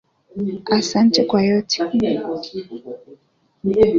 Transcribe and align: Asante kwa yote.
Asante 0.77 1.23
kwa 1.25 1.41
yote. 1.47 1.83